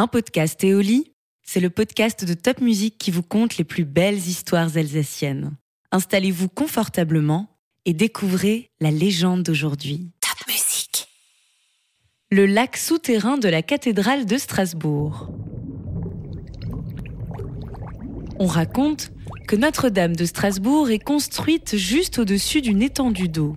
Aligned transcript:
Un 0.00 0.06
podcast 0.06 0.64
Éoli, 0.64 1.12
c'est 1.42 1.60
le 1.60 1.68
podcast 1.68 2.24
de 2.24 2.32
Top 2.32 2.62
Music 2.62 2.96
qui 2.96 3.10
vous 3.10 3.22
conte 3.22 3.58
les 3.58 3.64
plus 3.64 3.84
belles 3.84 4.16
histoires 4.16 4.78
alsaciennes. 4.78 5.58
Installez-vous 5.92 6.48
confortablement 6.48 7.58
et 7.84 7.92
découvrez 7.92 8.70
la 8.80 8.90
légende 8.90 9.42
d'aujourd'hui. 9.42 10.10
Top 10.22 10.48
Music. 10.48 11.06
Le 12.30 12.46
lac 12.46 12.78
souterrain 12.78 13.36
de 13.36 13.50
la 13.50 13.60
cathédrale 13.60 14.24
de 14.24 14.38
Strasbourg. 14.38 15.28
On 18.38 18.46
raconte 18.46 19.12
que 19.48 19.56
Notre-Dame 19.56 20.16
de 20.16 20.24
Strasbourg 20.24 20.88
est 20.88 20.98
construite 20.98 21.76
juste 21.76 22.18
au-dessus 22.18 22.62
d'une 22.62 22.80
étendue 22.80 23.28
d'eau. 23.28 23.54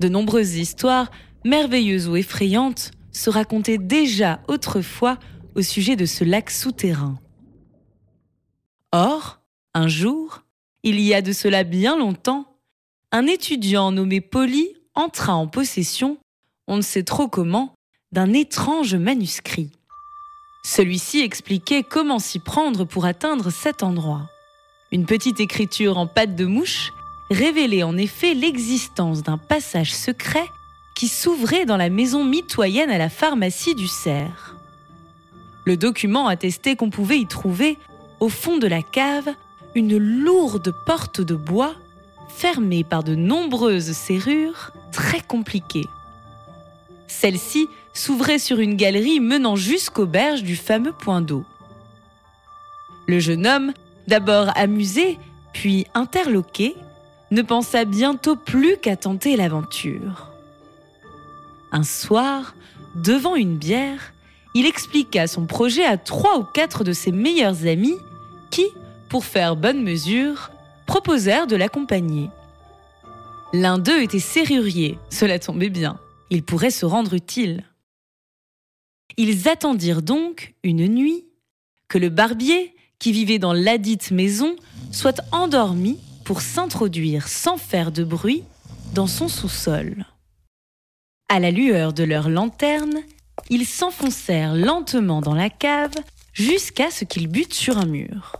De 0.00 0.08
nombreuses 0.08 0.54
histoires, 0.54 1.10
merveilleuses 1.44 2.08
ou 2.08 2.16
effrayantes, 2.16 2.92
se 3.16 3.30
racontaient 3.30 3.78
déjà 3.78 4.40
autrefois 4.48 5.18
au 5.54 5.62
sujet 5.62 5.96
de 5.96 6.06
ce 6.06 6.22
lac 6.22 6.50
souterrain. 6.50 7.18
Or, 8.92 9.40
un 9.74 9.88
jour, 9.88 10.42
il 10.82 11.00
y 11.00 11.14
a 11.14 11.22
de 11.22 11.32
cela 11.32 11.64
bien 11.64 11.98
longtemps, 11.98 12.46
un 13.12 13.26
étudiant 13.26 13.90
nommé 13.90 14.20
Polly 14.20 14.68
entra 14.94 15.34
en 15.34 15.46
possession, 15.46 16.18
on 16.66 16.76
ne 16.76 16.82
sait 16.82 17.02
trop 17.02 17.28
comment, 17.28 17.74
d'un 18.12 18.32
étrange 18.32 18.94
manuscrit. 18.94 19.70
Celui-ci 20.64 21.20
expliquait 21.20 21.82
comment 21.82 22.18
s'y 22.18 22.38
prendre 22.38 22.84
pour 22.84 23.04
atteindre 23.04 23.50
cet 23.50 23.82
endroit. 23.82 24.28
Une 24.92 25.06
petite 25.06 25.40
écriture 25.40 25.96
en 25.98 26.06
pâte 26.06 26.36
de 26.36 26.44
mouche 26.44 26.92
révélait 27.30 27.82
en 27.82 27.96
effet 27.96 28.34
l'existence 28.34 29.22
d'un 29.22 29.38
passage 29.38 29.94
secret 29.94 30.46
qui 30.96 31.08
s'ouvrait 31.08 31.66
dans 31.66 31.76
la 31.76 31.90
maison 31.90 32.24
mitoyenne 32.24 32.90
à 32.90 32.96
la 32.96 33.10
pharmacie 33.10 33.74
du 33.74 33.86
Cerf. 33.86 34.56
Le 35.66 35.76
document 35.76 36.26
attestait 36.26 36.74
qu'on 36.74 36.90
pouvait 36.90 37.18
y 37.18 37.26
trouver, 37.26 37.78
au 38.18 38.30
fond 38.30 38.56
de 38.56 38.66
la 38.66 38.82
cave, 38.82 39.28
une 39.74 39.98
lourde 39.98 40.74
porte 40.86 41.20
de 41.20 41.34
bois 41.34 41.74
fermée 42.28 42.82
par 42.82 43.04
de 43.04 43.14
nombreuses 43.14 43.92
serrures 43.92 44.72
très 44.90 45.20
compliquées. 45.20 45.88
Celle-ci 47.08 47.68
s'ouvrait 47.92 48.38
sur 48.38 48.58
une 48.58 48.76
galerie 48.76 49.20
menant 49.20 49.54
jusqu'aux 49.54 50.06
berges 50.06 50.44
du 50.44 50.56
fameux 50.56 50.92
point 50.92 51.20
d'eau. 51.20 51.44
Le 53.06 53.20
jeune 53.20 53.46
homme, 53.46 53.72
d'abord 54.08 54.50
amusé, 54.56 55.18
puis 55.52 55.86
interloqué, 55.94 56.74
ne 57.30 57.42
pensa 57.42 57.84
bientôt 57.84 58.36
plus 58.36 58.78
qu'à 58.78 58.96
tenter 58.96 59.36
l'aventure. 59.36 60.35
Un 61.72 61.82
soir, 61.82 62.54
devant 62.94 63.36
une 63.36 63.56
bière, 63.56 64.12
il 64.54 64.66
expliqua 64.66 65.26
son 65.26 65.46
projet 65.46 65.84
à 65.84 65.98
trois 65.98 66.38
ou 66.38 66.44
quatre 66.44 66.84
de 66.84 66.92
ses 66.92 67.12
meilleurs 67.12 67.66
amis 67.66 67.96
qui, 68.50 68.66
pour 69.08 69.24
faire 69.24 69.56
bonne 69.56 69.82
mesure, 69.82 70.50
proposèrent 70.86 71.46
de 71.46 71.56
l'accompagner. 71.56 72.30
L'un 73.52 73.78
d'eux 73.78 74.02
était 74.02 74.18
serrurier, 74.18 74.98
cela 75.10 75.38
tombait 75.38 75.70
bien, 75.70 75.98
il 76.30 76.42
pourrait 76.42 76.70
se 76.70 76.86
rendre 76.86 77.14
utile. 77.14 77.64
Ils 79.16 79.48
attendirent 79.48 80.02
donc 80.02 80.54
une 80.62 80.86
nuit 80.88 81.24
que 81.88 81.98
le 81.98 82.08
barbier, 82.08 82.74
qui 82.98 83.12
vivait 83.12 83.38
dans 83.38 83.52
ladite 83.52 84.10
maison, 84.10 84.56
soit 84.90 85.20
endormi 85.30 85.98
pour 86.24 86.40
s'introduire 86.40 87.28
sans 87.28 87.56
faire 87.58 87.92
de 87.92 88.04
bruit 88.04 88.42
dans 88.94 89.06
son 89.06 89.28
sous-sol. 89.28 90.06
À 91.28 91.40
la 91.40 91.50
lueur 91.50 91.92
de 91.92 92.04
leur 92.04 92.28
lanterne, 92.28 93.02
ils 93.50 93.66
s'enfoncèrent 93.66 94.54
lentement 94.54 95.20
dans 95.20 95.34
la 95.34 95.50
cave 95.50 95.94
jusqu'à 96.32 96.90
ce 96.90 97.04
qu'ils 97.04 97.26
butent 97.26 97.54
sur 97.54 97.78
un 97.78 97.86
mur. 97.86 98.36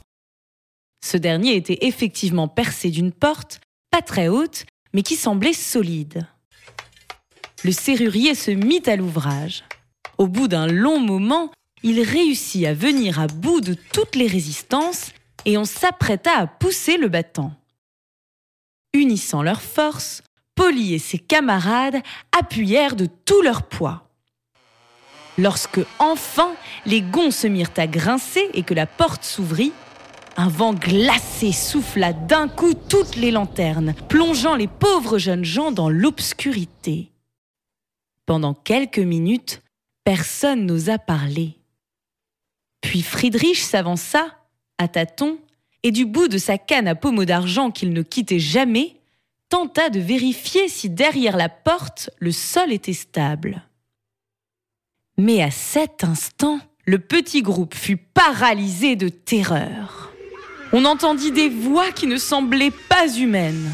Ce 1.04 1.16
dernier 1.16 1.56
était 1.56 1.78
effectivement 1.82 2.46
percé 2.46 2.90
d'une 2.90 3.12
porte, 3.12 3.60
pas 3.90 4.02
très 4.02 4.28
haute, 4.28 4.66
mais 4.92 5.02
qui 5.02 5.16
semblait 5.16 5.52
solide. 5.52 6.26
Le 7.64 7.72
serrurier 7.72 8.36
se 8.36 8.52
mit 8.52 8.82
à 8.86 8.94
l'ouvrage. 8.94 9.64
Au 10.18 10.28
bout 10.28 10.46
d'un 10.46 10.68
long 10.68 11.00
moment, 11.00 11.50
il 11.82 12.00
réussit 12.02 12.66
à 12.66 12.74
venir 12.74 13.18
à 13.18 13.26
bout 13.26 13.60
de 13.60 13.74
toutes 13.74 14.14
les 14.14 14.28
résistances 14.28 15.10
et 15.44 15.58
on 15.58 15.64
s'apprêta 15.64 16.38
à 16.38 16.46
pousser 16.46 16.98
le 16.98 17.08
battant. 17.08 17.52
Unissant 18.92 19.42
leurs 19.42 19.62
forces, 19.62 20.22
Polly 20.56 20.94
et 20.94 20.98
ses 20.98 21.18
camarades 21.18 22.02
appuyèrent 22.36 22.96
de 22.96 23.06
tout 23.06 23.42
leur 23.42 23.62
poids. 23.62 24.08
Lorsque 25.38 25.80
enfin 26.00 26.52
les 26.86 27.02
gonds 27.02 27.30
se 27.30 27.46
mirent 27.46 27.70
à 27.76 27.86
grincer 27.86 28.48
et 28.54 28.64
que 28.64 28.74
la 28.74 28.86
porte 28.86 29.22
s'ouvrit, 29.22 29.72
un 30.36 30.48
vent 30.48 30.74
glacé 30.74 31.52
souffla 31.52 32.12
d'un 32.12 32.48
coup 32.48 32.74
toutes 32.74 33.16
les 33.16 33.30
lanternes, 33.30 33.94
plongeant 34.08 34.56
les 34.56 34.66
pauvres 34.66 35.18
jeunes 35.18 35.44
gens 35.44 35.70
dans 35.70 35.88
l'obscurité. 35.88 37.10
Pendant 38.26 38.54
quelques 38.54 38.98
minutes, 38.98 39.62
personne 40.04 40.66
n'osa 40.66 40.98
parler. 40.98 41.56
Puis 42.80 43.02
Friedrich 43.02 43.58
s'avança, 43.58 44.26
à 44.78 44.88
tâtons, 44.88 45.38
et 45.82 45.90
du 45.90 46.04
bout 46.04 46.28
de 46.28 46.38
sa 46.38 46.58
canne 46.58 46.88
à 46.88 46.94
pommeau 46.94 47.24
d'argent 47.24 47.70
qu'il 47.70 47.92
ne 47.92 48.02
quittait 48.02 48.38
jamais, 48.38 48.96
tenta 49.48 49.90
de 49.90 50.00
vérifier 50.00 50.68
si 50.68 50.90
derrière 50.90 51.36
la 51.36 51.48
porte 51.48 52.10
le 52.18 52.32
sol 52.32 52.72
était 52.72 52.92
stable. 52.92 53.62
Mais 55.18 55.42
à 55.42 55.50
cet 55.50 56.04
instant, 56.04 56.60
le 56.84 56.98
petit 56.98 57.42
groupe 57.42 57.74
fut 57.74 57.96
paralysé 57.96 58.96
de 58.96 59.08
terreur. 59.08 60.12
On 60.72 60.84
entendit 60.84 61.32
des 61.32 61.48
voix 61.48 61.90
qui 61.92 62.06
ne 62.06 62.16
semblaient 62.16 62.72
pas 62.88 63.08
humaines. 63.08 63.72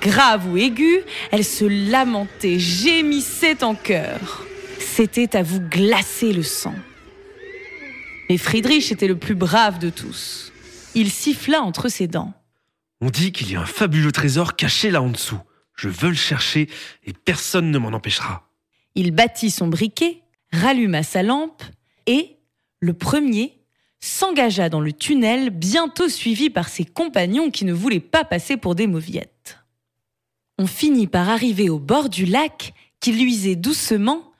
Graves 0.00 0.50
ou 0.50 0.56
aiguës, 0.56 1.04
elles 1.30 1.44
se 1.44 1.64
lamentaient, 1.64 2.58
gémissaient 2.58 3.64
en 3.64 3.74
chœur. 3.74 4.44
C'était 4.78 5.36
à 5.36 5.42
vous 5.42 5.60
glacer 5.60 6.32
le 6.32 6.42
sang. 6.42 6.74
Mais 8.28 8.38
Friedrich 8.38 8.92
était 8.92 9.08
le 9.08 9.18
plus 9.18 9.34
brave 9.34 9.78
de 9.78 9.90
tous. 9.90 10.52
Il 10.94 11.10
siffla 11.10 11.62
entre 11.62 11.88
ses 11.88 12.06
dents. 12.06 12.32
On 13.00 13.08
dit 13.08 13.32
qu'il 13.32 13.50
y 13.50 13.56
a 13.56 13.60
un 13.60 13.66
fabuleux 13.66 14.12
trésor 14.12 14.56
caché 14.56 14.90
là 14.90 15.00
en 15.02 15.08
dessous. 15.08 15.40
Je 15.74 15.88
veux 15.88 16.10
le 16.10 16.14
chercher 16.14 16.68
et 17.04 17.12
personne 17.12 17.70
ne 17.70 17.78
m'en 17.78 17.88
empêchera. 17.88 18.50
Il 18.94 19.12
battit 19.12 19.50
son 19.50 19.68
briquet, 19.68 20.22
ralluma 20.52 21.02
sa 21.02 21.22
lampe 21.22 21.62
et, 22.06 22.36
le 22.80 22.92
premier, 22.92 23.58
s'engagea 24.00 24.68
dans 24.68 24.80
le 24.80 24.92
tunnel, 24.92 25.50
bientôt 25.50 26.08
suivi 26.08 26.50
par 26.50 26.68
ses 26.68 26.84
compagnons 26.84 27.50
qui 27.50 27.64
ne 27.64 27.72
voulaient 27.72 28.00
pas 28.00 28.24
passer 28.24 28.56
pour 28.56 28.74
des 28.74 28.86
mauviettes. 28.86 29.58
On 30.58 30.66
finit 30.66 31.06
par 31.06 31.30
arriver 31.30 31.70
au 31.70 31.78
bord 31.78 32.10
du 32.10 32.26
lac 32.26 32.74
qui 33.00 33.12
luisait 33.12 33.56
doucement, 33.56 34.32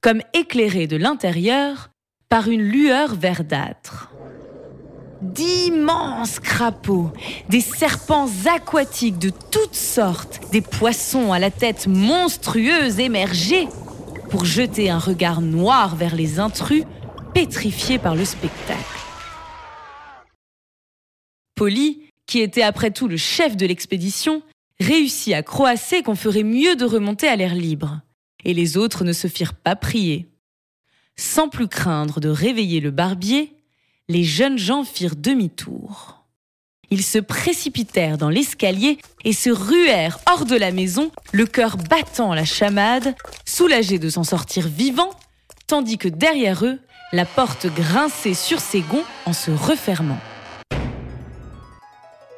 comme 0.00 0.22
éclairé 0.34 0.86
de 0.86 0.96
l'intérieur 0.96 1.90
par 2.28 2.48
une 2.48 2.62
lueur 2.62 3.14
verdâtre 3.14 4.13
d'immenses 5.32 6.38
crapauds, 6.38 7.10
des 7.48 7.60
serpents 7.60 8.28
aquatiques 8.46 9.18
de 9.18 9.30
toutes 9.50 9.74
sortes, 9.74 10.40
des 10.52 10.60
poissons 10.60 11.32
à 11.32 11.38
la 11.38 11.50
tête 11.50 11.86
monstrueuse 11.86 13.00
émergeaient 13.00 13.68
pour 14.30 14.44
jeter 14.44 14.90
un 14.90 14.98
regard 14.98 15.40
noir 15.40 15.96
vers 15.96 16.14
les 16.14 16.38
intrus, 16.38 16.84
pétrifiés 17.32 17.98
par 17.98 18.14
le 18.14 18.24
spectacle. 18.24 18.80
Polly, 21.54 22.02
qui 22.26 22.40
était 22.40 22.62
après 22.62 22.90
tout 22.90 23.08
le 23.08 23.16
chef 23.16 23.56
de 23.56 23.66
l'expédition, 23.66 24.42
réussit 24.80 25.34
à 25.34 25.42
croasser 25.42 26.02
qu'on 26.02 26.14
ferait 26.14 26.42
mieux 26.42 26.76
de 26.76 26.84
remonter 26.84 27.28
à 27.28 27.36
l'air 27.36 27.54
libre, 27.54 28.00
et 28.44 28.54
les 28.54 28.76
autres 28.76 29.04
ne 29.04 29.12
se 29.12 29.28
firent 29.28 29.54
pas 29.54 29.76
prier. 29.76 30.28
Sans 31.16 31.48
plus 31.48 31.68
craindre 31.68 32.20
de 32.20 32.28
réveiller 32.28 32.80
le 32.80 32.90
barbier, 32.90 33.54
les 34.08 34.24
jeunes 34.24 34.58
gens 34.58 34.84
firent 34.84 35.16
demi-tour. 35.16 36.24
Ils 36.90 37.02
se 37.02 37.18
précipitèrent 37.18 38.18
dans 38.18 38.28
l'escalier 38.28 38.98
et 39.24 39.32
se 39.32 39.48
ruèrent 39.48 40.18
hors 40.30 40.44
de 40.44 40.56
la 40.56 40.70
maison, 40.70 41.10
le 41.32 41.46
cœur 41.46 41.78
battant 41.78 42.34
la 42.34 42.44
chamade, 42.44 43.14
soulagés 43.46 43.98
de 43.98 44.10
s'en 44.10 44.22
sortir 44.22 44.68
vivants, 44.68 45.10
tandis 45.66 45.96
que 45.96 46.08
derrière 46.08 46.64
eux, 46.64 46.78
la 47.12 47.24
porte 47.24 47.66
grinçait 47.74 48.34
sur 48.34 48.60
ses 48.60 48.80
gonds 48.80 49.04
en 49.24 49.32
se 49.32 49.50
refermant. 49.50 50.20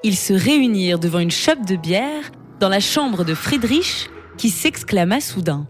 Ils 0.05 0.17
se 0.17 0.33
réunirent 0.33 1.01
devant 1.01 1.19
une 1.19 1.33
chope 1.33 1.67
de 1.67 1.75
bière 1.75 2.31
dans 2.61 2.69
la 2.69 2.81
chambre 2.81 3.25
de 3.25 3.35
Friedrich 3.35 4.09
qui 4.39 4.51
s'exclama 4.51 5.21
soudain. 5.21 5.67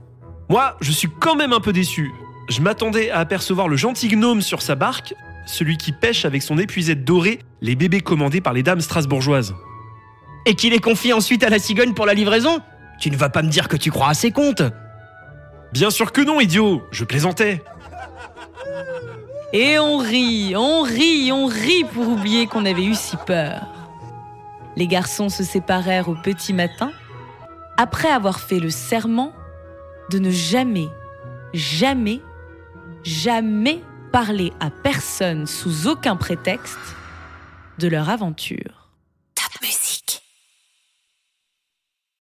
Moi, 0.51 0.77
je 0.81 0.93
suis 0.93 1.09
quand 1.21 1.37
même 1.37 1.55
un 1.55 1.61
peu 1.61 1.73
déçu. 1.73 2.13
Je 2.51 2.61
m'attendais 2.61 3.11
à 3.11 3.19
apercevoir 3.19 3.67
le 3.67 3.77
gentil 3.77 4.09
gnome 4.09 4.43
sur 4.43 4.61
sa 4.61 4.75
barque, 4.75 5.15
celui 5.47 5.77
qui 5.77 5.93
pêche 5.93 6.25
avec 6.25 6.43
son 6.43 6.59
épuisette 6.59 7.05
dorée 7.05 7.39
les 7.63 7.77
bébés 7.77 8.01
commandés 8.01 8.41
par 8.41 8.53
les 8.53 8.63
dames 8.63 8.81
strasbourgeoises. 8.81 9.55
Et 10.45 10.55
qui 10.55 10.69
les 10.71 10.81
confie 10.81 11.13
ensuite 11.13 11.43
à 11.43 11.49
la 11.49 11.59
cigogne 11.59 11.95
pour 11.95 12.07
la 12.07 12.15
livraison? 12.15 12.61
Tu 13.01 13.11
ne 13.11 13.17
vas 13.17 13.29
pas 13.29 13.43
me 13.43 13.49
dire 13.49 13.69
que 13.69 13.77
tu 13.77 13.91
crois 13.91 14.09
à 14.09 14.15
ses 14.15 14.31
comptes 14.31 14.63
Bien 15.73 15.91
sûr 15.91 16.13
que 16.13 16.21
non, 16.21 16.41
idiot 16.41 16.83
Je 16.91 17.05
plaisantais 17.05 17.63
Et 19.53 19.79
on 19.79 19.99
rit, 19.99 20.55
on 20.57 20.83
rit, 20.83 21.31
on 21.33 21.47
rit 21.47 21.85
pour 21.93 22.09
oublier 22.09 22.47
qu'on 22.47 22.65
avait 22.65 22.85
eu 22.85 22.95
si 22.95 23.17
peur. 23.27 23.67
Les 24.77 24.87
garçons 24.87 25.29
se 25.29 25.43
séparèrent 25.43 26.09
au 26.09 26.15
petit 26.15 26.53
matin, 26.53 26.93
après 27.77 28.09
avoir 28.09 28.41
fait 28.41 28.61
le 28.61 28.71
serment 28.71 29.33
de 30.11 30.19
ne 30.19 30.31
jamais, 30.31 30.89
jamais, 31.55 32.21
jamais 33.03 33.81
parler 34.17 34.51
à 34.61 34.71
personne 34.71 35.47
sous 35.47 35.89
aucun 35.89 36.17
prétexte 36.17 36.97
de 37.79 37.87
leur 37.87 38.09
aventure. 38.09 38.86